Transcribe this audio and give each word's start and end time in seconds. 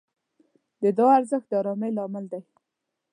د 0.83 0.83
دعا 0.97 1.13
ارزښت 1.19 1.47
د 1.49 1.53
آرامۍ 1.61 1.91
لامل 1.97 2.25
دی. 2.31 2.41